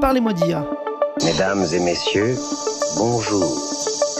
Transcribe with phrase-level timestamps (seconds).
[0.00, 0.64] Parlez-moi d'IA.
[1.22, 2.34] Mesdames et messieurs,
[2.96, 3.44] bonjour.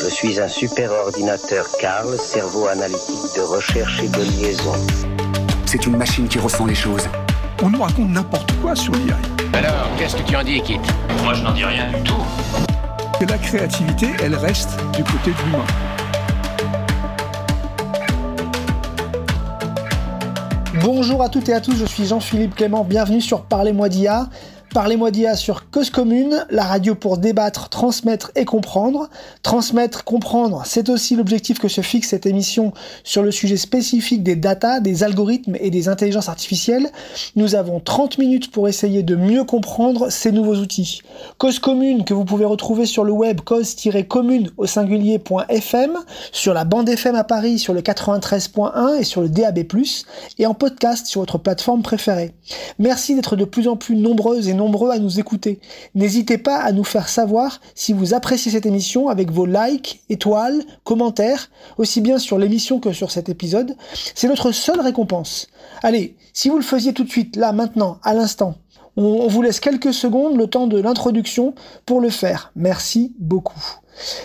[0.03, 4.75] Je suis un super ordinateur Carl, cerveau analytique de recherche et de liaison.
[5.65, 7.09] C'est une machine qui ressent les choses.
[7.63, 9.17] On nous raconte n'importe quoi sur l'IA.
[9.55, 10.81] Alors, qu'est-ce que tu en dis, Kit?
[11.23, 12.23] Moi, je n'en dis rien du tout.
[13.19, 15.65] Que la créativité, elle reste du côté de l'humain.
[20.83, 24.29] Bonjour à toutes et à tous, je suis Jean-Philippe Clément, bienvenue sur Parlez-moi d'IA.
[24.73, 29.11] Parlez-moi d'IA sur Cause Commune, la radio pour débattre, transmettre et comprendre.
[29.43, 32.73] Transmettre, comprendre, c'est aussi l'objectif que se fixe cette émission
[33.03, 36.89] sur le sujet spécifique des data, des algorithmes et des intelligences artificielles.
[37.35, 41.03] Nous avons 30 minutes pour essayer de mieux comprendre ces nouveaux outils.
[41.39, 45.99] Cause Commune que vous pouvez retrouver sur le web cause-commune au singulier.fm,
[46.31, 49.65] sur la bande FM à Paris sur le 93.1 et sur le DAB+,
[50.39, 52.35] et en podcast sur votre plateforme préférée.
[52.79, 54.60] Merci d'être de plus en plus nombreuses et
[54.91, 55.61] à nous écouter.
[55.95, 60.63] N'hésitez pas à nous faire savoir si vous appréciez cette émission avec vos likes, étoiles,
[60.85, 63.77] commentaires, aussi bien sur l'émission que sur cet épisode.
[64.15, 65.49] C'est notre seule récompense.
[65.83, 68.55] Allez, si vous le faisiez tout de suite, là, maintenant, à l'instant,
[68.97, 71.55] on vous laisse quelques secondes, le temps de l'introduction,
[71.87, 72.53] pour le faire.
[72.57, 73.63] Merci beaucoup.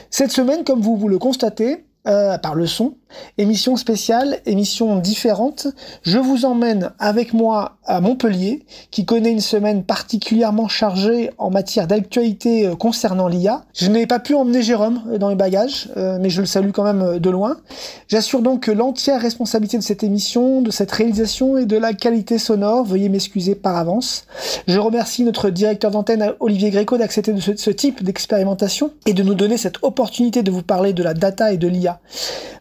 [0.10, 2.94] Cette semaine, comme vous, vous le constatez, euh, par le son.
[3.38, 5.68] Émission spéciale, émission différente.
[6.04, 11.88] Je vous emmène avec moi à Montpellier, qui connaît une semaine particulièrement chargée en matière
[11.88, 13.64] d'actualité euh, concernant l'IA.
[13.74, 16.84] Je n'ai pas pu emmener Jérôme euh, dans les bagages, mais je le salue quand
[16.84, 17.58] même de loin.
[18.08, 22.86] J'assure donc l'entière responsabilité de cette émission, de cette réalisation et de la qualité sonore,
[22.86, 24.26] veuillez m'excuser par avance.
[24.68, 29.36] Je remercie notre directeur d'antenne Olivier Gréco d'accepter de ce type d'expérimentation et de nous
[29.36, 32.00] donner cette opportunité de vous parler de la data et de l'IA.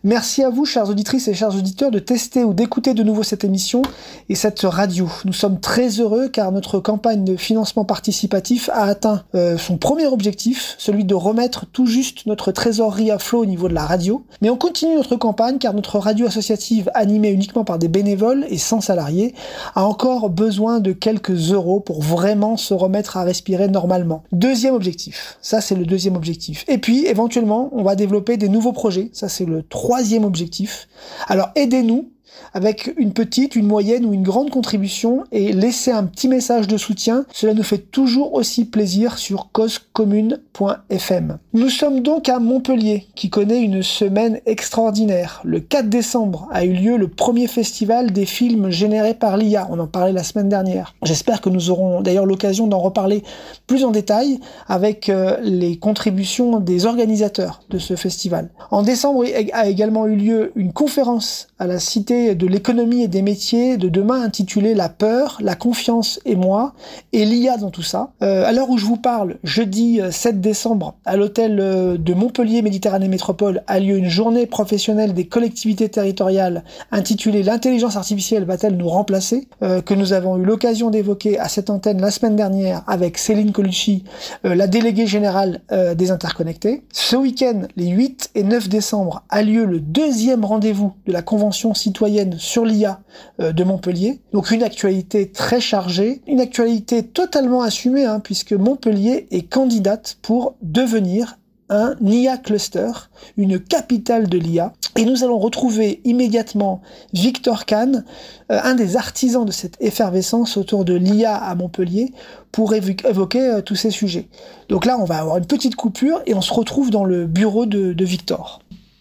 [0.05, 3.45] Merci à vous, chères auditrices et chers auditeurs, de tester ou d'écouter de nouveau cette
[3.45, 3.83] émission
[4.28, 5.09] et cette radio.
[5.25, 10.06] Nous sommes très heureux car notre campagne de financement participatif a atteint euh, son premier
[10.06, 14.25] objectif, celui de remettre tout juste notre trésorerie à flot au niveau de la radio.
[14.42, 18.59] Mais on continue notre campagne car notre radio associative, animée uniquement par des bénévoles et
[18.59, 19.34] sans salariés,
[19.75, 24.25] a encore besoin de quelques euros pour vraiment se remettre à respirer normalement.
[24.33, 25.38] Deuxième objectif.
[25.41, 26.65] Ça, c'est le deuxième objectif.
[26.69, 29.09] Et puis, éventuellement, on va développer des nouveaux projets.
[29.12, 30.88] Ça, c'est le troisième objectif.
[31.28, 32.10] Alors aidez-nous
[32.52, 36.76] avec une petite, une moyenne ou une grande contribution et laissez un petit message de
[36.76, 37.26] soutien.
[37.32, 39.50] Cela nous fait toujours aussi plaisir sur
[39.94, 41.38] causecommune.fm.
[41.53, 45.41] Nous sommes donc à Montpellier qui connaît une semaine extraordinaire.
[45.44, 49.69] Le 4 décembre a eu lieu le premier festival des films générés par l'IA.
[49.71, 50.94] On en parlait la semaine dernière.
[51.04, 53.22] J'espère que nous aurons d'ailleurs l'occasion d'en reparler
[53.69, 58.50] plus en détail avec euh, les contributions des organisateurs de ce festival.
[58.72, 63.22] En décembre a également eu lieu une conférence à la Cité de l'économie et des
[63.22, 66.75] métiers de demain intitulée La peur, la confiance et moi,
[67.12, 68.10] et l'IA dans tout ça.
[68.22, 72.15] Euh, à l'heure où je vous parle, jeudi 7 euh, décembre, à l'hôtel euh, de
[72.15, 78.77] Montpellier Méditerranée Métropole a lieu une journée professionnelle des collectivités territoriales intitulée L'intelligence artificielle va-t-elle
[78.77, 83.19] nous remplacer que nous avons eu l'occasion d'évoquer à cette antenne la semaine dernière avec
[83.19, 84.05] Céline Colucci,
[84.45, 86.84] la déléguée générale des interconnectés.
[86.93, 91.75] Ce week-end, les 8 et 9 décembre, a lieu le deuxième rendez-vous de la Convention
[91.75, 93.01] citoyenne sur l'IA
[93.41, 94.21] euh, de Montpellier.
[94.33, 100.54] Donc une actualité très chargée, une actualité totalement assumée, hein, puisque Montpellier est candidate pour
[100.62, 101.36] devenir
[101.68, 102.92] un IA cluster,
[103.36, 104.72] une capitale de l'IA.
[104.96, 106.80] Et nous allons retrouver immédiatement
[107.12, 108.04] Victor Kahn,
[108.52, 112.12] euh, un des artisans de cette effervescence autour de l'IA à Montpellier,
[112.52, 114.28] pour évoquer euh, tous ces sujets.
[114.68, 117.66] Donc là, on va avoir une petite coupure et on se retrouve dans le bureau
[117.66, 118.60] de, de Victor.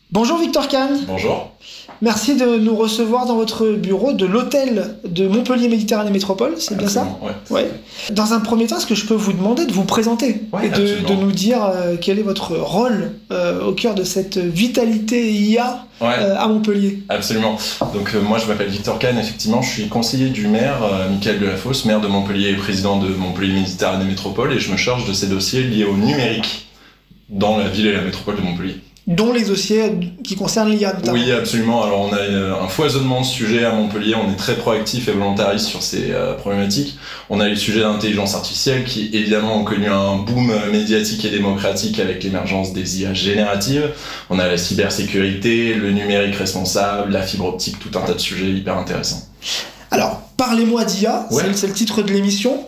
[0.10, 0.98] Bonjour Victor Kahn.
[1.06, 1.52] Bonjour.
[2.02, 6.88] Merci de nous recevoir dans votre bureau de l'hôtel de Montpellier Méditerranée Métropole, c'est bien
[6.88, 7.08] ça
[7.50, 7.70] ouais,
[8.12, 11.14] Dans un premier temps, est-ce que je peux vous demander de vous présenter et de,
[11.14, 16.36] nous dire euh, quel est votre rôle euh, au cœur de cette vitalité IA euh,
[16.38, 17.58] à Montpellier Absolument.
[17.94, 19.62] Donc moi je m'appelle Victor Kahn, effectivement.
[19.62, 24.06] Je suis conseiller du maire Michael Delafosse, maire de Montpellier et président de Montpellier Méditerranée
[24.06, 26.68] Métropole et je me charge de ces dossiers liés au numérique
[27.30, 29.92] dans la ville et la métropole de Montpellier dont les dossiers
[30.24, 31.14] qui concernent l'IA notamment.
[31.14, 31.84] Oui, absolument.
[31.84, 35.12] Alors on a euh, un foisonnement de sujets à Montpellier, on est très proactif et
[35.12, 36.98] volontariste sur ces euh, problématiques.
[37.30, 42.00] On a les sujets d'intelligence artificielle qui évidemment ont connu un boom médiatique et démocratique
[42.00, 43.90] avec l'émergence des IA génératives.
[44.30, 48.52] On a la cybersécurité, le numérique responsable, la fibre optique, tout un tas de sujets
[48.52, 49.28] hyper intéressants.
[49.92, 52.66] Alors, parlez-moi d'IA, c'est le titre de l'émission.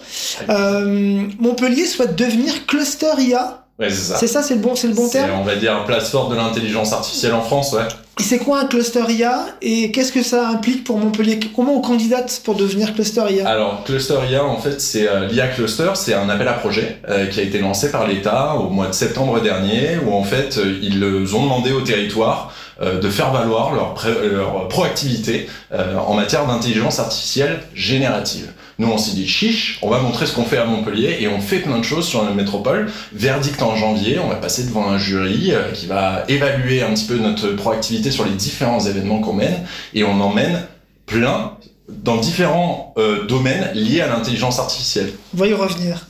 [0.50, 4.16] Euh, Montpellier souhaite devenir cluster IA Ouais, c'est ça.
[4.18, 5.40] C'est ça, c'est le bon, c'est le bon C'est, terme.
[5.40, 7.82] on va dire, place forte de l'intelligence artificielle en France, ouais.
[8.18, 11.38] Et c'est quoi un cluster IA et qu'est-ce que ça implique pour Montpellier?
[11.54, 15.48] Comment on candidate pour devenir cluster IA Alors, Cluster IA, en fait, c'est euh, l'IA
[15.50, 18.88] Cluster, c'est un appel à projet euh, qui a été lancé par l'État au mois
[18.88, 21.04] de septembre dernier, où en fait, euh, ils
[21.36, 23.96] ont demandé au territoire euh, de faire valoir leur,
[24.32, 28.48] leur proactivité euh, en matière d'intelligence artificielle générative.
[28.78, 31.40] Nous, on s'est dit chiche, on va montrer ce qu'on fait à Montpellier et on
[31.40, 32.92] fait plein de choses sur la métropole.
[33.14, 37.06] Verdict en janvier, on va passer devant un jury euh, qui va évaluer un petit
[37.06, 40.68] peu notre proactivité sur les différents événements qu'on mène et on en mène
[41.06, 41.54] plein
[41.88, 45.14] dans différents euh, domaines liés à l'intelligence artificielle.
[45.34, 46.08] On va y revenir.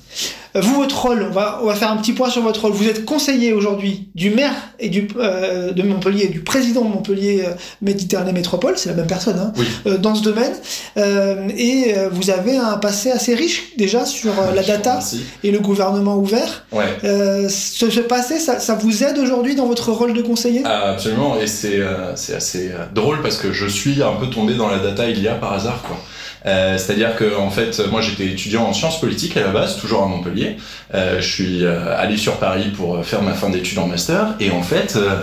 [0.58, 2.72] Vous, votre rôle, on va, on va faire un petit point sur votre rôle.
[2.72, 7.44] Vous êtes conseiller aujourd'hui du maire et du, euh, de Montpellier, du président de Montpellier
[7.46, 7.52] euh,
[7.82, 9.66] Méditerranée Métropole, c'est la même personne, hein, Oui.
[9.88, 10.54] euh, dans ce domaine.
[11.58, 15.00] Et vous avez un passé assez riche déjà sur la data
[15.44, 16.66] et le gouvernement ouvert.
[16.72, 16.98] Ouais.
[17.50, 20.62] Ce, ce passé, ça, ça vous aide aujourd'hui dans votre rôle de conseiller?
[20.66, 21.82] Ah, Absolument, et c'est
[22.34, 25.36] assez drôle parce que je suis un peu tombé dans la data il y a
[25.36, 25.98] par hasard, quoi.
[26.46, 30.04] Euh, C'est-à-dire que en fait, moi j'étais étudiant en sciences politiques à la base, toujours
[30.04, 30.58] à Montpellier.
[30.94, 34.52] Euh, je suis euh, allé sur Paris pour faire ma fin d'études en master, et
[34.52, 35.16] en fait, euh,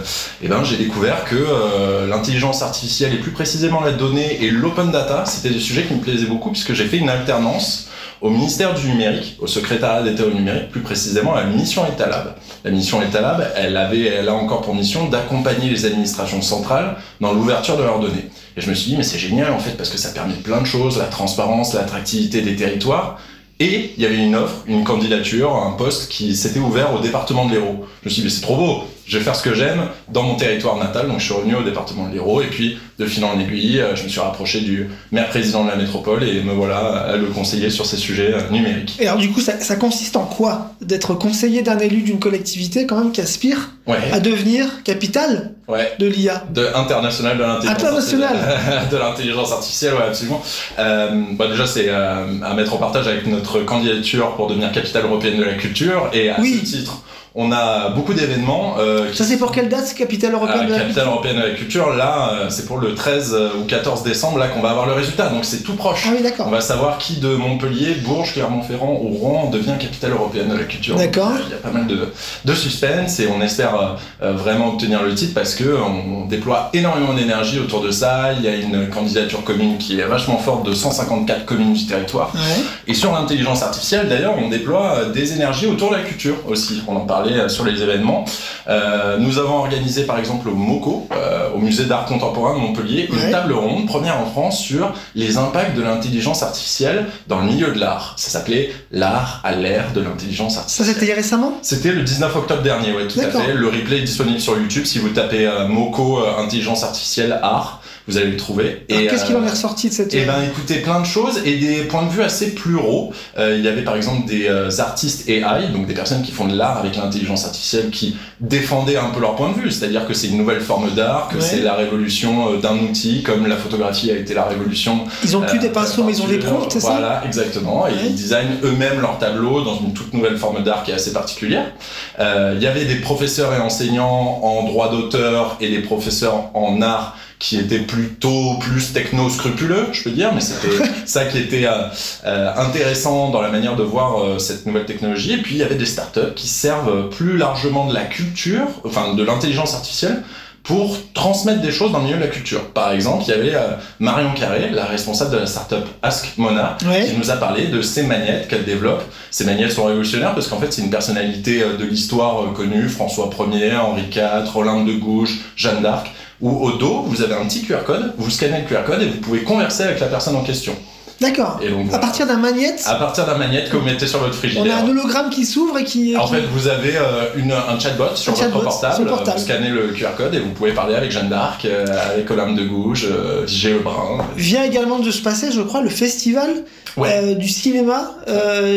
[0.42, 4.90] eh ben j'ai découvert que euh, l'intelligence artificielle et plus précisément la donnée et l'open
[4.90, 7.88] data, c'était des sujets qui me plaisaient beaucoup puisque j'ai fait une alternance
[8.22, 12.36] au ministère du numérique, au secrétariat d'État au numérique, plus précisément à la mission Etalab.
[12.64, 17.32] La mission Etalab, elle avait, elle a encore pour mission d'accompagner les administrations centrales dans
[17.32, 18.30] l'ouverture de leurs données.
[18.56, 20.60] Et je me suis dit, mais c'est génial en fait, parce que ça permet plein
[20.60, 23.18] de choses, la transparence, l'attractivité des territoires.
[23.62, 27.46] Et il y avait une offre, une candidature, un poste qui s'était ouvert au département
[27.46, 27.86] de l'Hérault.
[28.02, 30.24] Je me suis dit, mais c'est trop beau, je vais faire ce que j'aime dans
[30.24, 31.06] mon territoire natal.
[31.06, 33.94] Donc je suis revenu au département de l'Hérault et puis de fil en aiguille, euh,
[33.94, 37.26] je me suis rapproché du maire président de la métropole et me voilà à le
[37.26, 38.96] conseiller sur ces sujets euh, numériques.
[39.00, 40.72] Et alors du coup, ça, ça consiste en quoi?
[40.80, 45.90] D'être conseiller d'un élu d'une collectivité quand même qui aspire Ouais, à devenir capitale ouais.
[45.98, 46.44] de l'IA.
[46.54, 48.36] De international de l'intelligence International.
[48.36, 48.88] artificielle.
[48.92, 50.40] de l'intelligence artificielle, ouais, absolument.
[50.78, 55.04] Euh, bah déjà, c'est euh, à mettre en partage avec notre candidature pour devenir capitale
[55.04, 56.10] européenne de la culture.
[56.12, 56.60] Et à Oui.
[56.64, 57.02] ce titre,
[57.34, 58.76] on a beaucoup d'événements.
[58.78, 61.42] Euh, qui Ça c'est pour quelle date, capitale européenne Ah, de la capitale européenne de
[61.42, 64.86] la culture, là, euh, c'est pour le 13 ou 14 décembre, là, qu'on va avoir
[64.86, 65.28] le résultat.
[65.28, 66.04] Donc c'est tout proche.
[66.06, 66.46] Ah oui, d'accord.
[66.48, 70.64] On va savoir qui de Montpellier, Bourges, Clermont-Ferrand ou Rouen devient capitale européenne de la
[70.64, 70.96] culture.
[70.96, 71.32] D'accord.
[71.32, 72.08] Euh, Il y a pas mal de,
[72.44, 76.70] de suspense et on espère euh, euh, vraiment obtenir le titre parce que on déploie
[76.72, 78.32] énormément d'énergie autour de ça.
[78.36, 82.30] Il y a une candidature commune qui est vachement forte de 154 communes du territoire.
[82.34, 82.62] Ouais.
[82.88, 86.82] Et sur l'intelligence artificielle, d'ailleurs, on déploie euh, des énergies autour de la culture aussi.
[86.88, 88.24] On en parlait euh, sur les événements.
[88.68, 93.08] Euh, nous avons organisé, par exemple, au MOCO, euh, au Musée d'art contemporain de Montpellier,
[93.12, 93.24] Ouais.
[93.26, 97.72] une table ronde, première en France, sur les impacts de l'intelligence artificielle dans le milieu
[97.72, 98.14] de l'art.
[98.16, 100.94] Ça s'appelait L'art à l'ère de l'intelligence Ça artificielle.
[101.00, 101.52] c'était récemment?
[101.62, 103.52] C'était le 19 octobre dernier, ouais, tout à fait.
[103.54, 104.84] Le replay est disponible sur YouTube.
[104.86, 108.84] Si vous tapez MOCO intelligence artificielle art, vous allez le trouver.
[108.90, 110.12] Alors, Qu'est-ce qu'il euh, en est ressorti de cette...
[110.14, 113.12] eh ben, écoutez, plein de choses et des points de vue assez pluraux.
[113.38, 116.46] Euh, il y avait par exemple des euh, artistes AI, donc des personnes qui font
[116.46, 120.14] de l'art avec l'intelligence artificielle, qui défendaient un peu leur point de vue, c'est-à-dire que
[120.14, 121.40] c'est une nouvelle forme d'art, que Ouais.
[121.40, 125.04] c'est la révolution euh, d'un outil, comme la photographie a été la révolution.
[125.22, 127.86] Ils ont plus euh, des pinceaux, mais ils ont des prompts, c'est ça Voilà, exactement.
[127.86, 127.98] Et Ouais.
[128.06, 131.72] ils designent eux-mêmes leurs tableaux dans une toute nouvelle forme d'art qui est assez particulière.
[132.18, 136.82] Euh, il y avait des professeurs et enseignants en droit d'auteur et des professeurs en
[136.82, 141.88] art qui étaient plutôt plus techno-scrupuleux, je peux dire, mais c'était ça qui était euh,
[142.24, 145.32] euh, intéressant dans la manière de voir euh, cette nouvelle technologie.
[145.32, 149.14] Et puis il y avait des startups qui servent plus largement de la culture, enfin
[149.14, 150.22] de l'intelligence artificielle,
[150.62, 152.70] pour transmettre des choses dans le milieu de la culture.
[152.70, 156.76] Par exemple, il y avait euh, Marion Carré, la responsable de la startup Ask Mona,
[156.78, 159.02] qui nous a parlé de ces magnettes qu'elle développe.
[159.32, 163.74] Ces magnettes sont révolutionnaires parce qu'en fait, c'est une personnalité de l'histoire connue, François Ier,
[163.74, 167.84] Henri IV, Olympe de Gouges, Jeanne d'Arc, où au dos, vous avez un petit QR
[167.86, 170.74] code, vous scannez le QR code et vous pouvez converser avec la personne en question.
[171.22, 171.58] D'accord.
[171.62, 171.98] Et donc, À voilà.
[171.98, 174.76] partir d'un magnète, à partir d'un magnette que vous mettez sur votre on frigidaire.
[174.76, 176.16] a un hologramme qui s'ouvre et qui...
[176.16, 179.38] En qui- fait, vous avez euh, une, un chatbot sur Un votre chatbot portable, vous
[179.42, 182.64] scannez le QR code et vous pouvez parler avec Jeanne d'Arc, euh, avec Olympe de
[182.64, 183.74] Gouges, euh, J.G.
[183.74, 184.24] Lebrun.
[184.36, 186.50] Vient également de se passer, je crois, le festival
[186.98, 187.08] Ouais.
[187.10, 188.10] euh, du cinéma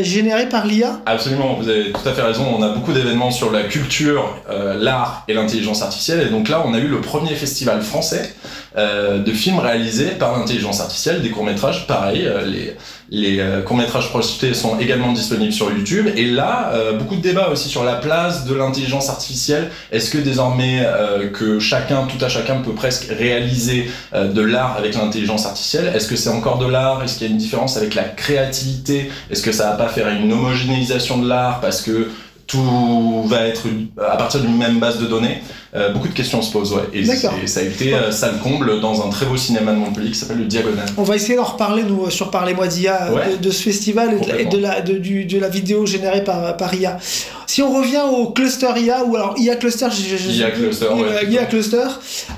[0.01, 1.01] généré par l'IA.
[1.05, 2.45] Absolument, vous avez tout à fait raison.
[2.57, 4.37] On a beaucoup d'événements sur la culture,
[4.79, 6.21] l'art et l'intelligence artificielle.
[6.25, 8.33] Et donc là, on a eu le premier festival français
[8.77, 11.87] euh, de films réalisés par l'intelligence artificielle, des courts-métrages.
[11.87, 12.73] Pareil, euh,
[13.09, 16.09] les, euh, courts-métrages projetés sont également disponibles sur YouTube.
[16.17, 19.69] Et là, beaucoup de débats aussi sur la place de l'intelligence artificielle.
[19.93, 20.85] Est-ce que désormais
[21.33, 25.91] que chacun, tout à chacun peut presque réaliser de l'art avec l'intelligence artificielle?
[25.95, 27.03] Est-ce que c'est encore de l'art?
[27.03, 29.09] Est-ce qu'il y a une différence avec la créativité?
[29.29, 32.09] Est-ce que ça va pas faire une homogénéisation de l'art parce que
[32.47, 33.67] tout va être
[33.97, 35.41] à partir d'une même base de données?
[35.75, 36.83] Euh, beaucoup de questions se posent, ouais.
[36.93, 40.09] Et, ça a été euh, ça le comble dans un très beau cinéma de Montpellier
[40.11, 40.85] qui s'appelle le Diagonal.
[40.97, 43.31] On va essayer d'en reparler, nous, sur Parlez-moi d'IA, Ouais.
[43.37, 46.73] de, de ce festival et de la, de du- de la vidéo générée par, par
[46.73, 46.97] IA.
[47.47, 49.87] Si on revient au cluster IA, ou alors IA cluster,
[50.29, 51.29] IA cluster, ouais, euh.
[51.29, 51.77] IA cluster,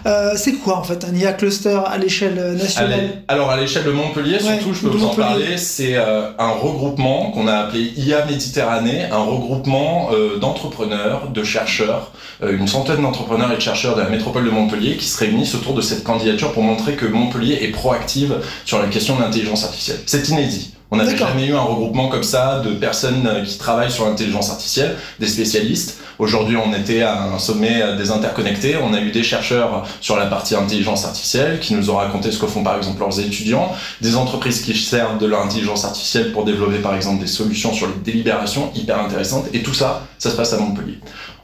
[0.05, 3.83] euh, c'est quoi en fait un IA cluster à l'échelle euh, nationale alors à l'échelle
[3.83, 7.53] de Montpellier, Ouais, surtout, je peux vous en parler, c'est euh, un regroupement qu'on a
[7.53, 12.11] appelé IA Méditerranée, un regroupement euh, d'entrepreneurs, de chercheurs,
[12.43, 15.55] euh, une centaine d'entrepreneurs et de chercheurs de la métropole de Montpellier qui se réunissent
[15.55, 19.63] autour de cette candidature pour montrer que Montpellier est proactive sur la question de l'intelligence
[19.63, 19.99] artificielle.
[20.05, 20.73] C'est inédit.
[20.89, 24.49] On n'avait jamais eu un regroupement comme ça de personnes euh, qui travaillent sur l'intelligence
[24.49, 25.99] artificielle, des spécialistes.
[26.17, 28.77] Aujourd'hui, on était à un sommet euh, des interconnectés.
[28.81, 32.39] On a eu des chercheurs sur la partie intelligence artificielle qui nous ont raconté ce
[32.39, 36.45] que font par exemple leurs étudiants, des entreprises qui servent de leur intelligence artificielle pour
[36.45, 39.47] développer par exemple des solutions sur les délibérations hyper intéressantes.
[39.53, 40.99] Et tout ça, ça se passe à Montpellier.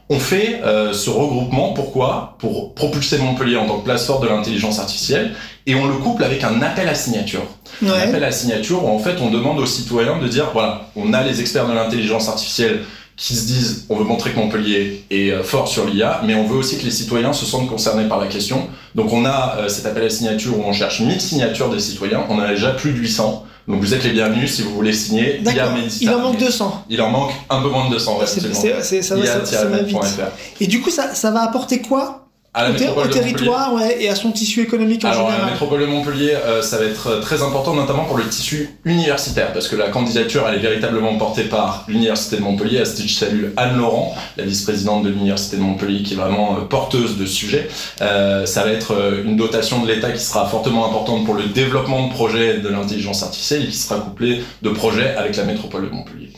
[0.10, 2.36] On fait euh, ce regroupement, pourquoi?
[2.40, 5.34] Pour propulser Montpellier en tant que place forte de l'intelligence artificielle,
[5.66, 7.44] et on le couple avec un appel à signature.
[7.82, 11.14] Un appel à signature où en fait on demande aux citoyens de dire voilà, on
[11.14, 12.82] a les experts de l'intelligence artificielle
[13.16, 16.46] qui se disent on veut montrer que Montpellier est euh, fort sur l'IA, mais on
[16.46, 18.68] veut aussi que les citoyens se sentent concernés par la question.
[18.96, 22.26] Donc on a euh, cet appel à signature où on cherche 1000 signatures des citoyens,
[22.30, 23.46] on en a déjà plus de 800.
[23.68, 25.40] Donc vous êtes les bienvenus si vous voulez signer.
[25.42, 25.70] D'accord.
[26.02, 26.86] Il en manque 200.
[26.90, 29.78] Il en manque un peu moins de 200, ouais, C'est- ça va- ça- ça va
[29.84, 29.92] vite.
[29.96, 30.62] IA-med.fr.
[30.62, 32.23] Et du coup, ça, ça va apporter quoi
[32.56, 35.52] À la au, au territoire ouais, et à son tissu économique en Alors, la général
[35.54, 39.54] métropole de Montpellier, euh, ça va être euh, très important, notamment pour le tissu universitaire,
[39.54, 42.80] parce que la candidature, elle est véritablement portée par l'Université de Montpellier.
[42.80, 46.18] À ce titre, je salue Anne Laurent, la vice-présidente de l'Université de Montpellier, qui est
[46.18, 47.68] vraiment euh, porteuse de ce sujet.
[48.02, 51.46] Euh, ça va être euh, une dotation de l'État qui sera fortement importante pour le
[51.46, 55.90] développement de projets de l'intelligence artificielle et qui sera couplée de projets avec la métropole
[55.90, 56.30] de Montpellier.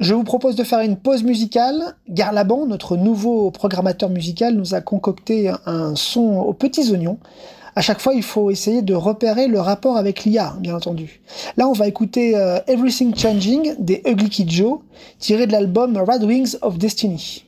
[0.00, 1.94] Je vous propose de faire une pause musicale.
[2.08, 7.18] Garlaban, notre nouveau programmateur musical, nous a concocté un son aux petits oignons.
[7.76, 11.20] À chaque fois, il faut essayer de repérer le rapport avec l'IA, bien entendu.
[11.56, 14.78] Là, on va écouter euh, Everything Changing des Ugly Kid Joe,
[15.18, 17.44] tiré de l'album Red Wings of Destiny.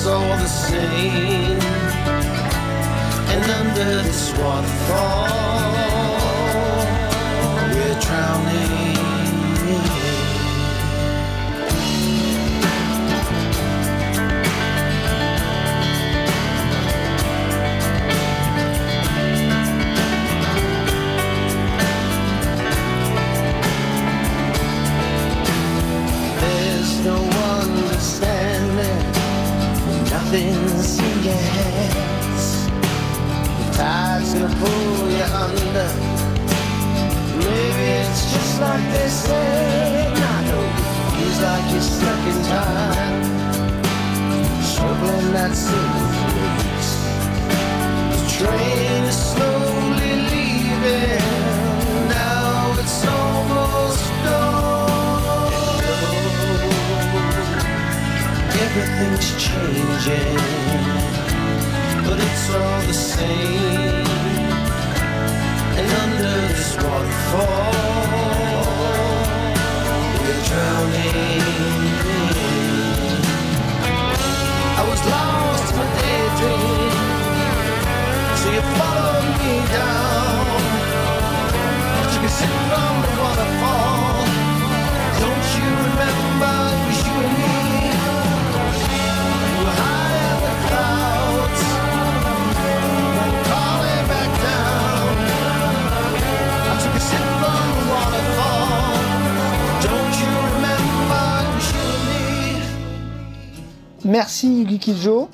[0.00, 1.60] It's all the same.
[3.32, 5.74] And under this waterfall,
[7.74, 8.89] we're drowning.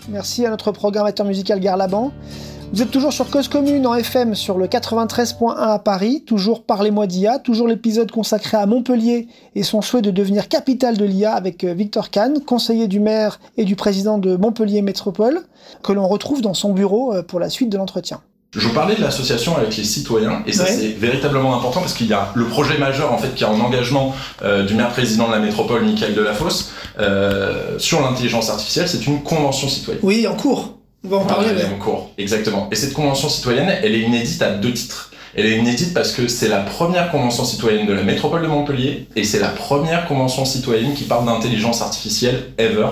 [0.08, 2.10] Merci à notre programmateur musical Garlaban.
[2.72, 7.06] Vous êtes toujours sur Cause Commune en FM sur le 93.1 à Paris, toujours Parlez-moi
[7.06, 11.62] d'IA, toujours l'épisode consacré à Montpellier et son souhait de devenir capitale de l'IA avec
[11.62, 15.42] euh, Victor Kahn, conseiller du maire et du président de Montpellier Métropole,
[15.84, 18.20] que l'on retrouve dans son bureau euh, pour la suite de l'entretien.
[18.56, 20.70] Je vous parlais de l'association avec les citoyens, et ça Ouais.
[20.72, 23.60] c'est véritablement important parce qu'il y a le projet majeur en fait qui est en
[23.60, 28.88] engagement euh, du maire président de la métropole, Michael Delafosse, euh, sur l'intelligence artificielle.
[28.88, 30.00] C'est une convention citoyenne.
[30.02, 30.78] Oui, en cours.
[31.04, 31.48] On va en parler.
[31.50, 32.68] Est en cours, exactement.
[32.72, 35.10] Et cette convention citoyenne, elle est inédite à deux titres.
[35.36, 39.06] Elle est inédite parce que c'est la première convention citoyenne de la métropole de Montpellier
[39.16, 42.88] et c'est la première convention citoyenne qui parle d'intelligence artificielle ever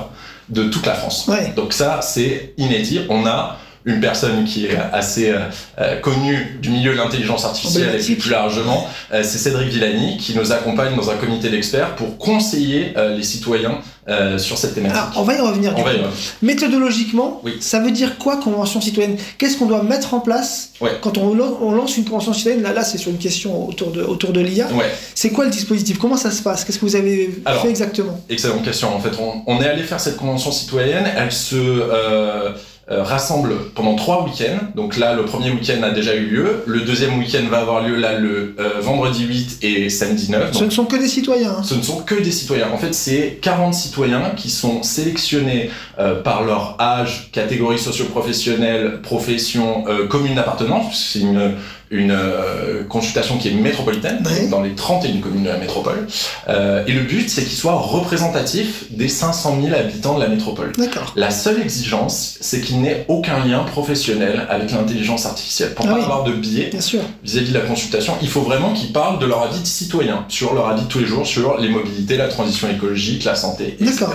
[0.50, 1.26] de toute la France.
[1.26, 1.54] Ouais.
[1.56, 3.00] Donc ça, c'est inédit.
[3.08, 3.56] On a
[3.86, 5.40] une personne qui est assez euh,
[5.78, 10.34] euh, connue du milieu de l'intelligence artificielle et plus largement, euh, c'est Cédric Villani qui
[10.34, 14.96] nous accompagne dans un comité d'experts pour conseiller euh, les citoyens euh, sur cette thématique.
[14.96, 15.74] Alors, on va y revenir.
[15.74, 16.10] du On va y revenir.
[16.42, 17.56] Méthodologiquement, Oui.
[17.60, 19.16] ça veut dire quoi convention citoyenne?
[19.38, 20.92] Qu'est-ce qu'on doit mettre en place Ouais.
[21.02, 22.62] quand on, lan- on lance une convention citoyenne?
[22.62, 24.66] Là, là c'est sur une question autour de, autour de l'IA.
[24.72, 24.90] Ouais.
[25.14, 25.98] C'est quoi le dispositif?
[25.98, 26.64] Comment ça se passe?
[26.64, 28.18] Qu'est-ce que vous avez Alors, fait exactement?
[28.30, 28.94] Excellente question.
[28.94, 31.06] En fait, on, on est allé faire cette convention citoyenne.
[31.16, 32.50] Elle se euh,
[32.88, 34.66] rassemble pendant trois week-ends.
[34.74, 36.62] Donc là, le premier week-end a déjà eu lieu.
[36.66, 40.52] Le deuxième week-end va avoir lieu là le euh, vendredi 8 et samedi 9.
[40.52, 41.56] Ce ne sont que des citoyens.
[41.58, 41.62] hein.
[41.62, 42.68] ce ne sont que des citoyens.
[42.72, 49.84] En fait, c'est 40 citoyens qui sont sélectionnés euh, par leur âge, catégorie socio-professionnelle, profession,
[49.88, 51.10] euh, commune d'appartenance.
[51.12, 51.52] C'est une,
[51.90, 56.06] une euh, consultation qui est métropolitaine, dans les 31 communes de la métropole.
[56.48, 60.72] Euh, et le but, c'est qu'ils soient représentatifs des 500 000 habitants de la métropole.
[61.16, 65.74] La seule exigence, c'est qu'il n'ait aucun lien professionnel avec l'intelligence artificielle.
[65.74, 66.02] Pour Ah pas oui.
[66.02, 66.70] avoir de biais,
[67.22, 70.54] vis-à-vis de la consultation, il faut vraiment qu'ils parlent de leur avis de citoyen, sur
[70.54, 74.06] leur avis de tous les jours, sur les mobilités, la transition écologique, la santé, etc.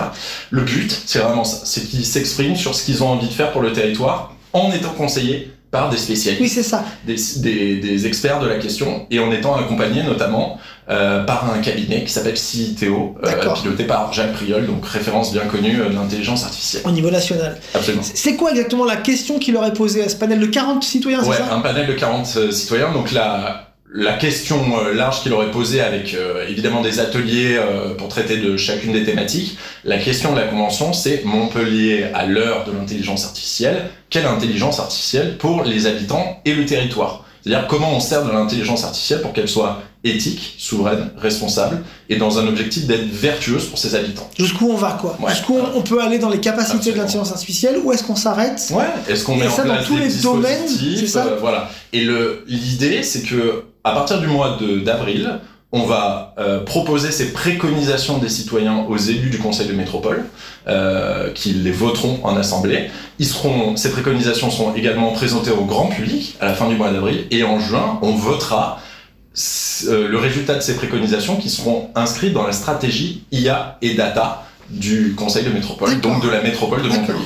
[0.50, 3.52] Le but, c'est vraiment ça, c'est qu'ils s'expriment sur ce qu'ils ont envie de faire
[3.52, 6.84] pour le territoire, en étant conseillés par des spécialistes, Oui, c'est ça.
[7.06, 11.58] des, des- des experts de la question, et en étant accompagnés notamment euh, par un
[11.60, 15.94] cabinet qui s'appelle CITO, euh, piloté par Jacques Priol, donc référence bien connue euh, de
[15.94, 16.82] l'intelligence artificielle.
[16.84, 17.56] Au niveau national.
[17.74, 18.02] Absolument.
[18.02, 21.22] C'est quoi exactement la question qui leur est posée à ce panel de 40 citoyens,
[21.22, 21.54] Ouais, c'est ça?
[21.54, 22.92] un panel de 40 euh, citoyens.
[22.92, 27.94] Donc la, la question euh, large qu'il aurait posée avec euh, évidemment des ateliers euh,
[27.94, 32.64] pour traiter de chacune des thématiques, la question de la convention, c'est Montpellier à l'heure
[32.64, 33.90] de l'intelligence artificielle.
[34.08, 37.24] Quelle intelligence artificielle pour les habitants et le territoire?
[37.42, 42.38] C'est-à-dire comment on sert de l'intelligence artificielle pour qu'elle soit éthique, souveraine, responsable et dans
[42.38, 44.28] un objectif d'être vertueuse pour ses habitants.
[44.38, 45.16] Jusqu'où on va, quoi?
[45.20, 45.30] Ouais.
[45.30, 46.96] Jusqu'où on, peut aller dans les capacités Absolument.
[46.96, 48.62] de l'intelligence artificielle Où est-ce qu'on s'arrête?
[48.72, 51.26] Ouais, est-ce qu'on Et met en ça dans place tous des les domaines, c'est ça?
[51.26, 51.70] euh, Voilà.
[51.92, 55.40] Et le l'idée, c'est que à partir du mois d'avril,
[55.72, 60.24] on va euh, proposer ces préconisations des citoyens aux élus du Conseil de métropole,
[60.66, 62.90] euh, qui les voteront en assemblée.
[63.20, 67.44] Ces préconisations seront également présentées au grand public à la fin du mois d'avril, et
[67.44, 68.80] en juin, on votera
[69.86, 74.44] euh, le résultat de ces préconisations qui seront inscrites dans la stratégie IA et data
[74.70, 76.88] du Conseil de métropole, donc de la métropole de.
[76.88, 77.18] Montpellier.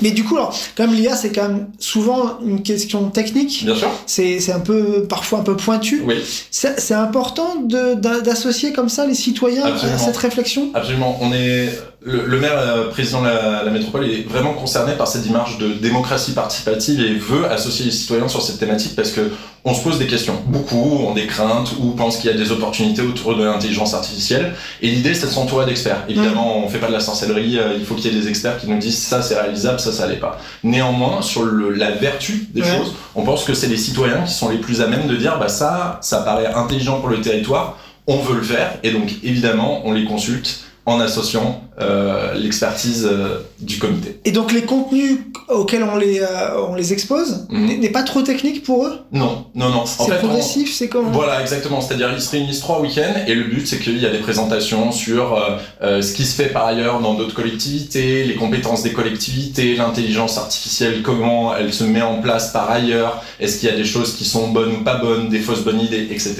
[0.00, 3.64] Mais du coup, alors, comme l'IA, c'est quand même souvent une question technique.
[3.64, 3.88] Bien sûr.
[4.06, 6.02] C'est c'est un peu, parfois un peu pointu.
[6.06, 6.16] Oui.
[6.50, 9.96] C'est important d'associer comme ça les citoyens Absolument.
[9.96, 10.70] à cette réflexion?
[10.74, 11.18] Absolument.
[11.20, 11.68] On est
[12.04, 15.58] le, le maire euh, président de la, la métropole est vraiment concerné par cette démarche
[15.58, 19.30] de démocratie participative et veut associer les citoyens sur cette thématique parce que
[19.64, 20.34] on se pose des questions.
[20.46, 24.54] Beaucoup ont des craintes ou pensent qu'il y a des opportunités autour de l'intelligence artificielle.
[24.80, 26.04] Et l'idée, c'est de s'entourer d'experts.
[26.08, 27.58] Évidemment, on fait pas de la sorcellerie.
[27.58, 29.92] euh, il faut qu'il y ait des experts qui nous disent ça, c'est réalisable, ça,
[29.92, 30.38] ça l'est pas.
[30.64, 32.76] Néanmoins, sur le, la vertu des Ouais.
[32.78, 35.38] choses, on pense que c'est les citoyens qui sont les plus à même de dire
[35.38, 37.78] bah ça, ça paraît intelligent pour le territoire.
[38.08, 43.38] On veut le faire et donc évidemment, on les consulte en associant euh, l'expertise euh,
[43.60, 44.18] du comité.
[44.26, 47.80] Et donc les contenus auxquels on les, euh, on les expose Mhm.
[47.80, 48.98] n'est- pas trop technique pour eux?
[49.12, 49.84] Non, non, non.
[49.86, 51.10] C'est fait, on- progressif, c'est comme...
[51.12, 51.80] Voilà, exactement.
[51.80, 54.92] C'est-à-dire, ils se réunissent trois week-ends et le but, c'est qu'il y a des présentations
[54.92, 55.38] sur
[55.82, 61.02] ce qui se fait par ailleurs dans d'autres collectivités, les compétences des collectivités, l'intelligence artificielle,
[61.02, 64.24] comment elle se met en place par ailleurs, est-ce qu'il y a des choses qui
[64.24, 66.34] sont bonnes ou pas bonnes, des fausses bonnes idées, etc.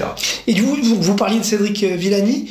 [0.46, 2.50] Et du coup, vous, vous parliez de Cédric Villani.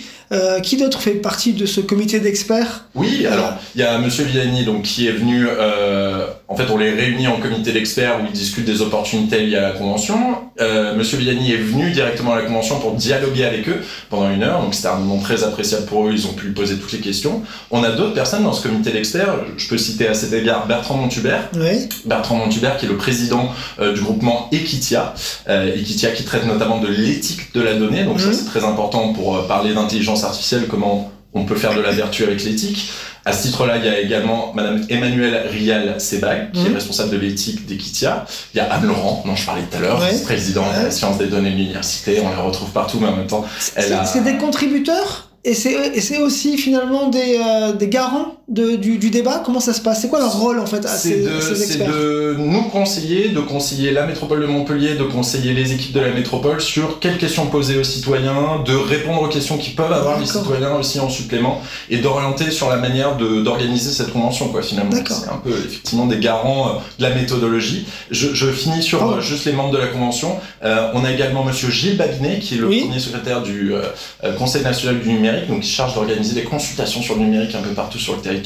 [0.63, 2.70] Qui d'autre fait partie de ce comité d'experts?
[2.93, 5.47] Oui, alors il y a Monsieur Villani donc qui est venu.
[5.47, 9.55] euh, en fait, on les réunit en comité d'experts où ils discutent des opportunités liées
[9.55, 10.35] à la convention.
[10.59, 14.43] Euh, Monsieur Villani est venu directement à la convention pour dialoguer avec eux pendant une
[14.43, 14.61] heure.
[14.61, 16.11] Donc c'était un moment très appréciable pour eux.
[16.13, 17.41] Ils ont pu lui poser toutes les questions.
[17.71, 19.35] On a d'autres personnes dans ce comité d'experts.
[19.55, 21.49] Je peux citer à cet égard Bertrand Montubert.
[21.55, 21.87] Oui.
[22.05, 25.13] Bertrand Montubert qui est le président euh, du groupement Equitia.
[25.47, 28.03] Euh, Equitia qui traite notamment de l'éthique de la donnée.
[28.03, 28.33] Donc ça Mhm.
[28.33, 30.65] c'est très important pour parler d'intelligence artificielle.
[30.69, 32.91] Comment on peut faire de la vertu avec l'éthique.
[33.23, 36.75] À ce titre-là, il y a également Madame Emmanuelle Rial-Sebag, qui est Mhm.
[36.75, 38.25] responsable de l'éthique d'Equitia.
[38.53, 40.19] Il y a Anne Laurent, dont je parlais tout à l'heure, Ouais.
[40.23, 42.19] présidente de la science des données de l'université.
[42.23, 44.05] On la retrouve partout, mais en même temps, elle C'est a...
[44.05, 48.97] c'est des contributeurs et c'est et c'est aussi finalement des, euh, des garants de, du,
[48.99, 49.41] du débat.
[49.45, 50.01] Comment ça se passe?
[50.01, 53.29] C'est quoi leur rôle en fait à C'est ces, de, ces c'est de nous conseiller,
[53.29, 57.17] de conseiller la métropole de Montpellier, de conseiller les équipes de la métropole sur quelles
[57.17, 61.09] questions poser aux citoyens, de répondre aux questions qui peuvent avoir les citoyens aussi en
[61.09, 64.91] supplément, et d'orienter sur la manière d'organiser cette convention, quoi, finalement.
[65.07, 67.85] C'est un peu, effectivement, des garants euh, de la méthodologie.
[68.11, 70.35] Je, je finis sur euh, juste les membres de la convention.
[70.63, 72.81] Euh, on a également monsieur Gilles Babinet, qui est le Oui.
[72.81, 77.15] premier secrétaire du euh, Conseil national du numérique, donc qui charge d'organiser des consultations sur
[77.15, 78.40] le numérique un peu partout sur le territoire.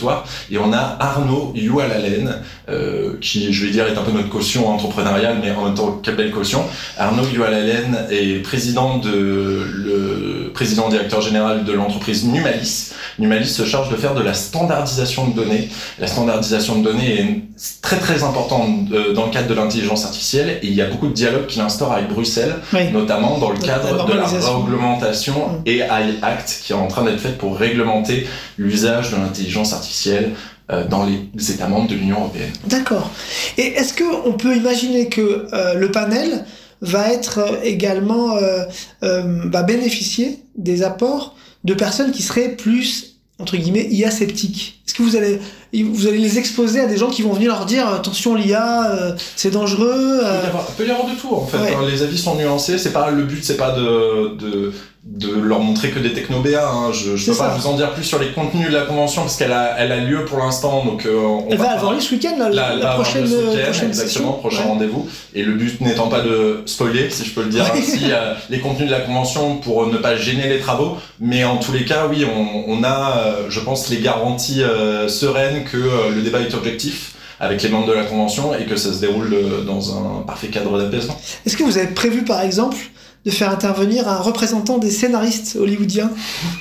[0.52, 4.70] Et on a Arnaud Youalalen, euh, qui, je vais dire, est un peu notre caution
[4.70, 6.64] entrepreneuriale, mais en même temps, quelle belle caution.
[6.98, 12.94] Arnaud Youalalen est président de, le président directeur général de l'entreprise Numalis.
[13.20, 15.70] Numalis se charge de faire de la standardisation de données.
[16.00, 17.42] La standardisation de données est
[17.82, 21.08] très très importante euh, dans le cadre de l'intelligence artificielle et il y a beaucoup
[21.08, 22.92] de dialogues qu'il instaure avec Bruxelles, Oui.
[22.92, 25.62] notamment dans le cadre la de la réglementation Mm.
[25.66, 30.32] et AI Act qui est en train d'être faite pour réglementer l'usage de l'intelligence artificielle
[30.72, 32.52] euh, dans les États membres de l'Union européenne.
[32.66, 33.10] D'accord.
[33.58, 36.46] Et est-ce qu'on peut imaginer que euh, le panel
[36.82, 38.64] va être également euh,
[39.04, 41.35] euh, va bénéficier des apports
[41.66, 45.40] de personnes qui seraient plus entre guillemets IA sceptiques Est-ce que vous allez
[45.84, 49.12] vous allez les exposer à des gens qui vont venir leur dire attention l'IA euh,
[49.36, 51.58] c'est dangereux Il euh, peut y avoir, peut y avoir de tout en fait.
[51.58, 51.92] Ouais.
[51.92, 52.78] Les avis sont nuancés.
[52.78, 54.74] C'est pas le but, c'est pas de, de
[55.08, 56.68] de leur montrer que des technobéas.
[56.68, 56.92] Hein.
[56.92, 59.38] Je, je peux pas vous en dire plus sur les contenus de la convention parce
[59.38, 60.84] qu'elle a elle a lieu pour l'instant.
[60.84, 63.94] Donc euh, on Elle va avoir lieu ce week-end la, la avoir prochaine, prochaine exactement,
[63.94, 64.70] session prochain Ouais.
[64.70, 65.08] rendez-vous.
[65.36, 67.82] Et le but n'étant pas de spoiler, si je peux le dire Ouais.
[67.82, 70.98] ainsi, euh, les contenus de la convention pour ne pas gêner les travaux.
[71.20, 75.08] Mais en tous les cas, oui, on, on a, euh, je pense, les garanties euh,
[75.08, 78.76] sereines que euh, le débat est objectif avec les membres de la convention et que
[78.78, 81.20] ça se déroule euh, dans un parfait cadre d'apaisement.
[81.46, 82.78] Est-ce que vous avez prévu par exemple
[83.26, 86.12] de faire intervenir un représentant des scénaristes hollywoodiens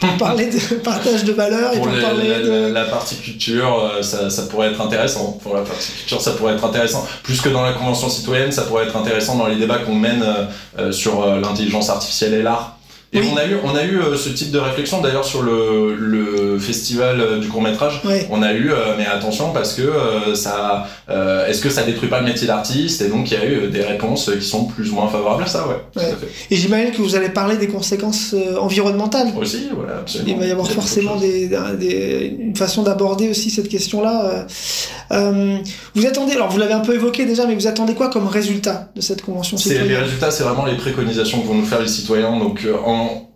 [0.00, 2.48] pour parler de partage de valeurs et Pour pour les- parler la, de...
[2.50, 5.38] la- la partie culture, euh, ça, ça pourrait être intéressant.
[5.42, 7.06] Pour la partie culture, ça pourrait être intéressant.
[7.22, 10.24] Plus que dans la convention citoyenne, ça pourrait être intéressant dans les débats qu'on mène
[10.90, 12.78] sur l'intelligence artificielle et l'art.
[13.16, 13.28] Et Oui.
[13.32, 16.58] on a eu, on a eu euh, ce type de réflexion d'ailleurs sur le, le
[16.58, 18.02] festival euh, du court métrage.
[18.30, 20.86] On a eu, euh, mais attention parce que ça,
[21.48, 23.02] est-ce que ça détruit pas le métier d'artiste?
[23.02, 25.46] Et donc il y a eu des réponses qui sont plus ou moins favorables à
[25.46, 25.76] ça, ouais.
[25.92, 26.06] Tout Ouais.
[26.06, 26.28] à fait.
[26.50, 29.28] Et j'imagine que vous allez parler des conséquences environnementales.
[29.40, 30.32] Aussi, voilà, absolument.
[30.34, 31.48] Il va y avoir forcément des,
[31.78, 34.46] des- une façon d'aborder aussi cette question-là.
[35.10, 38.88] vous attendez, alors vous l'avez un peu évoqué déjà, mais vous attendez quoi comme résultat
[38.96, 40.02] de cette convention C'est les citoyenne?
[40.02, 42.38] résultats, c'est vraiment les préconisations que vont nous faire les citoyens.
[42.38, 42.74] Donc euh,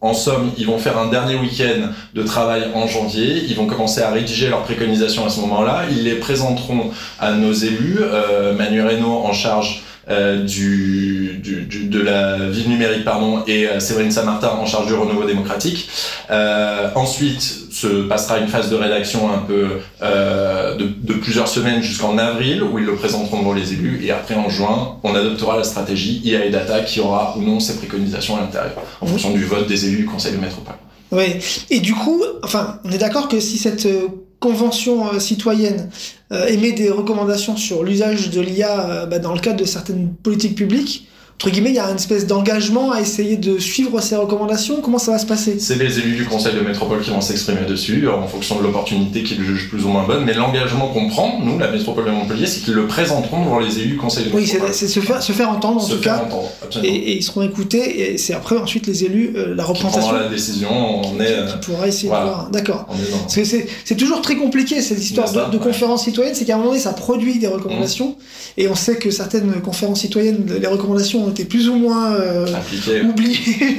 [0.01, 3.45] en, somme, ils vont faire un dernier week-end de travail en janvier.
[3.49, 5.85] Ils vont commencer à rédiger leurs préconisations à ce moment-là.
[5.91, 7.99] Ils les présenteront à nos élus.
[8.01, 13.67] Euh, Manu Reynaud en charge euh, du, du, du- de la ville numérique pardon et
[13.69, 15.89] euh, Séverine Samartin en charge du renouveau démocratique.
[16.31, 17.41] Euh, ensuite
[17.71, 19.67] se passera une phase de rédaction un peu
[20.03, 24.11] euh, de, de plusieurs semaines jusqu'en avril où ils le présenteront devant les élus et
[24.11, 27.77] après en juin on adoptera la stratégie IA et data qui aura ou non ses
[27.77, 30.75] préconisations à l'intérieur en fonction du vote des élus du conseil de métropole.
[31.13, 31.37] Oui.
[31.71, 34.09] Et du coup, enfin, on est d'accord que si cette euh,
[34.41, 35.91] convention euh, citoyenne
[36.33, 40.15] euh, émet des recommandations sur l'usage de l'IA euh, bah, dans le cadre de certaines
[40.15, 41.09] politiques publiques,
[41.41, 44.81] entre guillemets, il y a une espèce d'engagement à essayer de suivre ces recommandations.
[44.81, 45.61] Comment ça va se passer?
[45.61, 49.23] C'est les élus du conseil de métropole qui vont s'exprimer dessus en fonction de l'opportunité
[49.23, 50.25] qu'ils jugent plus ou moins bonne.
[50.25, 53.79] Mais l'engagement qu'on prend, nous, la métropole de Montpellier, c'est qu'ils le présenteront devant les
[53.79, 54.75] élus du conseil de Oui, c'est métropole.
[54.75, 56.25] se faire, se faire entendre en Se tout faire cas.
[56.25, 56.95] entendre, Et, absolument.
[56.97, 60.71] et ils seront écoutés, et c'est après ensuite les élus, euh, la représentation la décision,
[60.73, 62.25] on est, euh, qui pourra essayer voilà.
[62.25, 62.51] de voir.
[62.51, 62.87] D'accord.
[63.23, 65.63] Parce que c'est toujours très compliqué cette histoire ça, de, de ouais.
[65.63, 68.17] conférences citoyennes, c'est qu'à un moment donné ça produit des recommandations,
[68.57, 72.47] et on sait que certaines conférences citoyennes, les recommandations ont été plus ou moins euh,
[72.55, 73.03] appliqué.
[73.03, 73.39] oubliées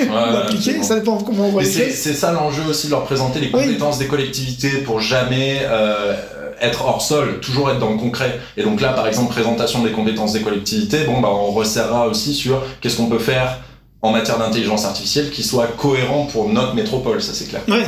[0.10, 0.84] ou appliquées, absolument.
[0.84, 3.48] ça dépend comment on voit Mais les c'est ça l'enjeu aussi de leur présenter les
[3.54, 3.64] Oui.
[3.66, 6.14] compétences des collectivités pour jamais euh,
[6.62, 8.40] être hors sol, toujours être dans le concret.
[8.58, 12.34] Et donc là, par exemple, présentation des compétences des collectivités, bon, bah, on resserrera aussi
[12.34, 13.60] sur qu'est-ce qu'on peut faire
[14.02, 17.62] en matière d'intelligence artificielle qui soit cohérent pour notre métropole, ça c'est clair.
[17.68, 17.84] Ouais.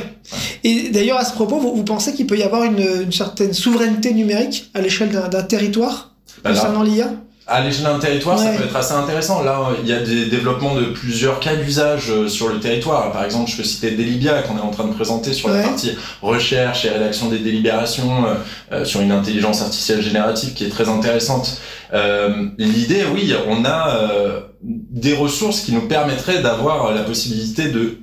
[0.66, 3.54] Et d'ailleurs à ce propos, vous, vous pensez qu'il peut y avoir une, une certaine
[3.54, 6.12] souveraineté numérique à l'échelle d'un territoire
[6.44, 7.12] là, concernant l'IA
[7.52, 9.44] à l'échelle d'un territoire, ça peut être assez intéressant.
[9.44, 13.12] Là, il y a des développements de plusieurs cas d'usage euh, sur le territoire.
[13.12, 15.58] Par exemple, je peux citer Delibia qu'on est en train de présenter sur Ouais.
[15.58, 18.34] la partie recherche et rédaction des délibérations euh,
[18.72, 21.60] euh, sur une intelligence artificielle générative qui est très intéressante.
[21.94, 27.98] Euh, L'idée, oui, on a euh, des ressources qui nous permettraient d'avoir la possibilité de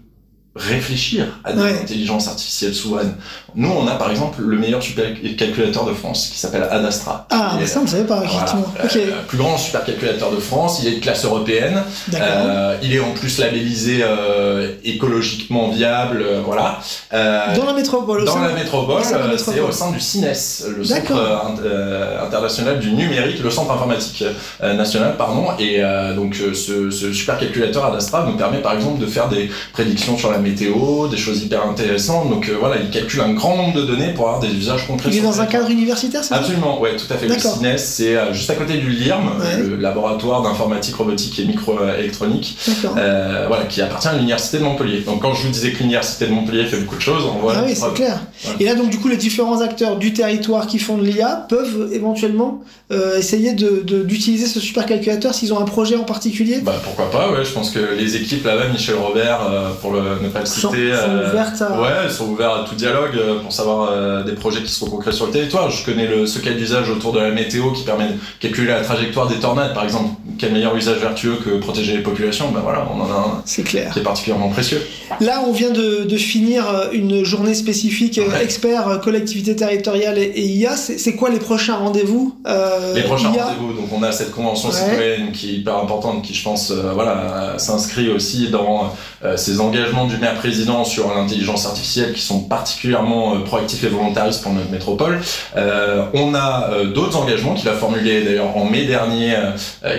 [0.57, 1.79] réfléchir à des Ouais.
[1.83, 3.15] intelligences artificielles souveraines.
[3.55, 7.27] Nous, on a par exemple le meilleur supercalculateur de France qui s'appelle Adastra.
[7.31, 8.73] Ah, mais ça, on ne savait pas, voilà, effectivement.
[8.81, 11.83] euh, Ok, le plus grand supercalculateur de France, il est de classe européenne.
[12.09, 12.27] d'accord.
[12.31, 16.79] Euh, il est en plus labellisé euh, écologiquement viable, euh, voilà.
[17.13, 21.13] Euh, dans la métropole, dans la métropole, euh, c'est au sein du CINES, le Centre
[21.13, 24.25] euh, euh, international du numérique, le Centre informatique
[24.63, 25.47] euh, national, pardon.
[25.59, 29.51] Et euh, donc euh, ce, ce supercalculateur Adastra nous permet par exemple de faire des
[29.73, 32.31] prédictions sur la météo, des choses hyper intéressantes.
[32.31, 35.11] Donc euh, voilà, il calcule un grand nombre de données pour avoir des usages concrets.
[35.13, 37.27] Il est dans un cadre universitaire, c'est Absolument, ouais, tout à fait.
[37.29, 37.57] Le D'accord.
[37.57, 39.63] CINES, c'est euh, juste à côté du LIRM, Ouais.
[39.63, 42.57] le laboratoire d'informatique, robotique et microélectronique,
[42.97, 45.01] euh, voilà, qui appartient à l'université de Montpellier.
[45.01, 47.55] Donc quand je vous disais que l'université de Montpellier fait beaucoup de choses, on voit.
[47.57, 48.21] ah oui, c'est clair.
[48.43, 48.57] Voilà.
[48.61, 51.91] Et là, donc, du coup, les différents acteurs du territoire qui font de l'IA peuvent
[51.93, 56.61] éventuellement euh, essayer de- de- d'utiliser ce supercalculateur s'ils ont un projet en particulier?
[56.63, 57.45] Bah pourquoi pas, ouais.
[57.45, 60.71] Je pense que les équipes là-bas, Michel Robert, euh, pour le, ne pas le Sont-
[60.71, 63.91] citer, sont euh, ouvertes à- ouais, elles sont ouvertes à tout dialogue euh, pour savoir
[63.91, 65.71] euh, des projets qui seront concrets sur le territoire.
[65.71, 68.81] Je connais le, ce cas d'usage autour de la météo qui permet de calculer la
[68.83, 70.11] trajectoire des tornades, par exemple.
[70.39, 72.51] Quel meilleur usage vertueux que protéger les populations?
[72.53, 73.93] Ben voilà, on en a un C'est clair.
[73.93, 74.81] qui est particulièrement précieux.
[75.21, 78.43] Là, on vient de, de finir une journée spécifique Ouais.
[78.45, 80.77] expert collectivité territoriale et, et IA.
[80.77, 84.75] C'est quoi les prochains rendez-vous euh, Les prochains rendez-vous, donc on a cette convention Ouais.
[84.75, 88.93] citoyenne qui est hyper importante, qui je pense euh, voilà, s'inscrit aussi dans
[89.25, 93.89] euh, ces engagements du maire président sur l'intelligence artificielle qui sont particulièrement euh, proactifs et
[93.89, 95.21] volontaristes pour notre métropole.
[95.57, 99.35] Euh, on a euh, d'autres engagements qu'il a formulés d'ailleurs en mai dernier,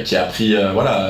[0.06, 1.10] qui a pris voilà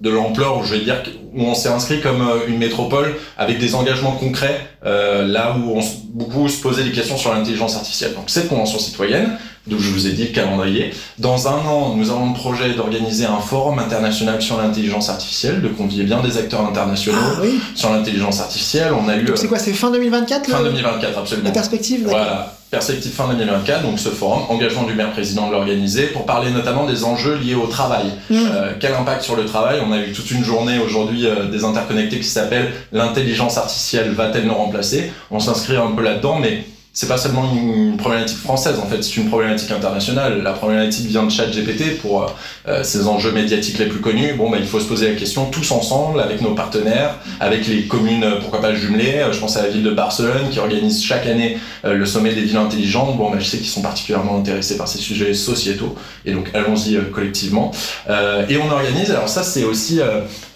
[0.00, 1.02] de l'ampleur, je vais dire
[1.34, 5.82] où on s'est inscrit comme une métropole avec des engagements concrets, là où on,
[6.14, 8.14] beaucoup se posaient des questions sur l'intelligence artificielle.
[8.14, 10.92] Donc cette convention citoyenne, d'où je vous ai dit le calendrier.
[11.18, 15.68] Dans un an, nous avons le projet d'organiser un forum international sur l'intelligence artificielle, de
[15.68, 17.60] convier bien des acteurs internationaux Ah oui.
[17.74, 18.92] sur l'intelligence artificielle.
[18.92, 21.46] On a eu c'est quoi C'est fin 2024 fin le- 2024 absolument.
[21.48, 22.04] La perspective.
[22.04, 26.50] Voilà, perspective fin 2024, donc ce forum, engagement du maire président de l'organiser, pour parler
[26.50, 28.06] notamment des enjeux liés au travail.
[28.30, 28.34] Mmh.
[28.36, 29.80] Euh, quel impact sur le travail?
[29.86, 34.46] On a eu toute une journée aujourd'hui euh, des interconnectés qui s'appelle L'intelligence artificielle va-t-elle
[34.46, 35.12] nous remplacer?
[35.30, 36.64] On s'inscrit un peu là-dedans, mais
[36.98, 40.42] c'est pas seulement une, problématique française, en fait, c'est une problématique internationale.
[40.42, 42.34] La problématique vient de ChatGPT pour
[42.66, 44.32] euh, ces enjeux médiatiques les plus connus.
[44.32, 47.84] Bon, bah, il faut se poser la question tous ensemble, avec nos partenaires, avec les
[47.84, 49.18] communes, euh, pourquoi pas jumelées.
[49.18, 52.34] Euh, Je pense à la ville de Barcelone qui organise chaque année euh, le sommet
[52.34, 53.16] des villes intelligentes.
[53.16, 55.94] Bon, bah, je sais qu'ils sont particulièrement intéressés par ces sujets sociétaux,
[56.26, 57.70] et donc allons-y euh, collectivement.
[58.48, 60.00] Et on organise, alors ça c'est aussi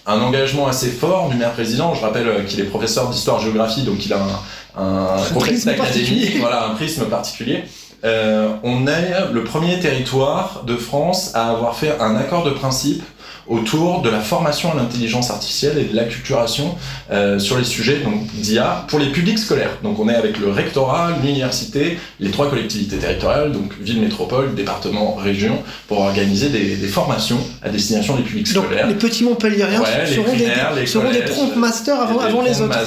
[0.07, 1.95] un engagement assez fort du maire président.
[1.95, 4.41] Je rappelle qu'il est professeur d'histoire-géographie, donc il a un,
[4.77, 6.39] un contexte prisme académique, particulier.
[6.41, 7.65] voilà, un prisme particulier.
[8.05, 13.03] Euh, on est le premier territoire de France à avoir fait un accord de principe
[13.49, 16.77] autour de la formation à l'intelligence artificielle et de l'acculturation
[17.11, 19.79] euh, sur les sujets donc d'IA pour les publics scolaires.
[19.83, 25.15] Donc on est avec le rectorat, l'université, les trois collectivités territoriales, donc ville, métropole, département,
[25.15, 28.87] région, pour organiser des, des formations à destination des publics Donc scolaires.
[28.87, 32.43] les petits Montpelliériens Ouais, les seront, des, les seront des prompt masters avant, des avant
[32.43, 32.79] les autres.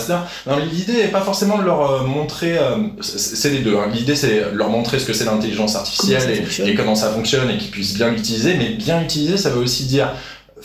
[0.48, 3.76] mais l'idée n'est pas forcément de leur euh, montrer, euh, c'est les deux.
[3.76, 3.90] hein.
[3.94, 7.58] L'idée c'est leur montrer ce que c'est l'intelligence artificielle Comment et comment ça fonctionne et
[7.58, 8.56] qu'ils puissent bien l'utiliser.
[8.58, 10.10] Mais bien utiliser, ça veut aussi dire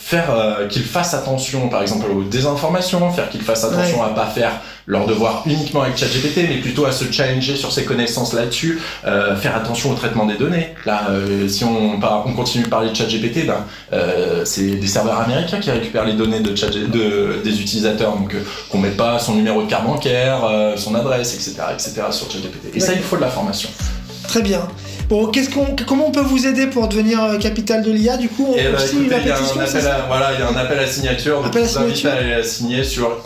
[0.03, 4.25] faire euh, qu'ils fassent attention, par exemple, aux désinformations, faire qu'ils fassent attention à pas
[4.25, 4.51] faire
[4.87, 9.35] leur devoir uniquement avec ChatGPT, mais plutôt à se challenger sur ses connaissances là-dessus, euh,
[9.37, 10.69] faire attention au traitement des données.
[10.85, 14.87] Là, euh, si on, par- on continue de parler de ChatGPT, ben, euh, c'est des
[14.87, 18.39] serveurs américains qui récupèrent les données de, Chat- de des utilisateurs, donc euh,
[18.71, 21.93] qu'on met pas son numéro de carte bancaire, euh, son adresse, etc., etc.
[22.09, 22.75] sur ChatGPT.
[22.75, 23.69] Et ça, il faut de la formation.
[24.27, 24.67] Très bien.
[25.11, 28.29] Bon, qu'est-ce qu'on, comment on peut vous aider pour devenir euh, capitale de l'IA Du
[28.29, 30.39] coup, on, bah, signe écoutez, la il y a pétition, un appel à, voilà, il
[30.39, 32.81] y a un appel à signature, donc Appel à je vous à aller la signer
[32.85, 33.17] sur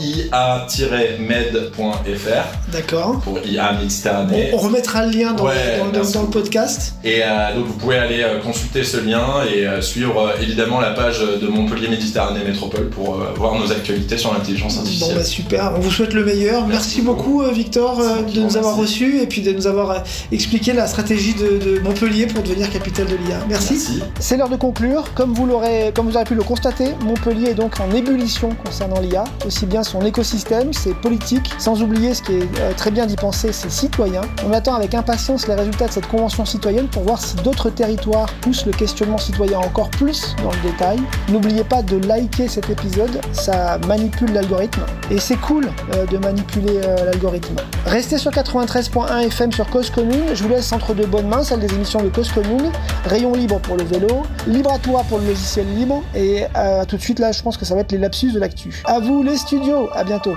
[1.20, 3.20] ia-med.fr D'accord.
[3.20, 4.50] pour IA Méditerranée.
[4.54, 6.96] on remettra le lien dans, Ouais, dans le- dans podcast.
[7.04, 10.90] Et euh, donc vous pouvez aller euh, consulter ce lien et euh, suivre évidemment la
[10.90, 15.18] page de Montpellier Méditerranée Métropole pour voir nos actualités sur l'intelligence Bon, artificielle.
[15.18, 16.66] bah super, on vous souhaite le meilleur.
[16.66, 18.02] Merci, Merci beaucoup, Victor,
[18.34, 22.28] de nous avoir reçus et puis de nous avoir expliqué la stratégie de, de Montpellier
[22.28, 23.40] pour devenir capitale de l'IA.
[23.48, 23.74] Merci.
[23.74, 24.04] Merci.
[24.20, 25.14] C'est l'heure de conclure.
[25.14, 29.00] Comme vous l'aurez, comme vous aurez pu le constater, Montpellier est donc en ébullition concernant
[29.00, 33.06] l'IA, aussi bien son écosystème, ses politiques, sans oublier ce qui est euh, très bien
[33.06, 34.22] d'y penser, ses citoyens.
[34.46, 38.28] On attend avec impatience les résultats de cette convention citoyenne pour voir si d'autres territoires
[38.42, 41.00] poussent le questionnement citoyen encore plus dans le détail.
[41.30, 46.82] N'oubliez pas de liker cet épisode, ça manipule l'algorithme et c'est cool euh, de manipuler
[46.84, 47.56] euh, l'algorithme.
[47.86, 50.24] Restez sur 93.1 FM sur Cause Commune.
[50.34, 52.72] Je vous laisse entre de bonnes mains, des émissions de Cause Commune.
[53.06, 56.98] Rayon libre pour le vélo, libre à toi pour le logiciel libre, et euh, tout
[56.98, 58.82] de suite là, je pense que ça va être les lapsus de l'actu.
[58.86, 60.36] À vous les studios, à bientôt.